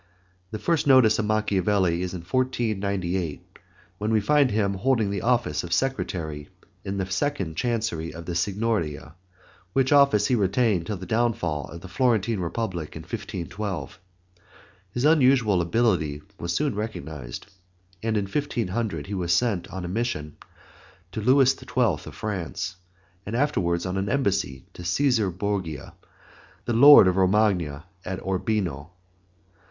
[*] 0.27 0.49
The 0.49 0.57
first 0.57 0.87
notice 0.87 1.19
of 1.19 1.25
Machiavelli 1.25 2.01
is 2.01 2.15
in 2.15 2.21
1498 2.21 3.59
when 3.99 4.09
we 4.11 4.19
find 4.19 4.49
him 4.49 4.73
holding 4.73 5.11
the 5.11 5.21
office 5.21 5.63
of 5.63 5.71
Secretary 5.71 6.49
in 6.83 6.97
the 6.97 7.05
second 7.05 7.55
Chancery 7.55 8.11
of 8.11 8.25
the 8.25 8.33
Signoria, 8.33 9.13
which 9.73 9.91
office 9.91 10.25
he 10.25 10.33
retained 10.33 10.87
till 10.87 10.97
the 10.97 11.05
downfall 11.05 11.65
of 11.69 11.81
the 11.81 11.87
Florentine 11.87 12.39
Republic 12.39 12.95
in 12.95 13.03
1512. 13.03 13.99
His 14.89 15.05
unusual 15.05 15.61
ability 15.61 16.23
was 16.39 16.51
soon 16.51 16.73
recognized, 16.73 17.45
and 18.01 18.17
in 18.17 18.25
1500 18.25 19.05
he 19.05 19.13
was 19.13 19.31
sent 19.31 19.67
on 19.67 19.85
a 19.85 19.87
mission 19.87 20.35
to 21.11 21.21
Louis 21.21 21.55
XII. 21.55 21.65
of 21.83 22.15
France, 22.15 22.77
and 23.23 23.35
afterward 23.35 23.85
on 23.85 23.97
an 23.97 24.09
embassy 24.09 24.65
to 24.73 24.81
Cæsar 24.81 25.29
Borgia, 25.37 25.93
the 26.65 26.73
lord 26.73 27.05
of 27.07 27.17
Romagna, 27.17 27.85
at 28.03 28.19
Urbino. 28.27 28.89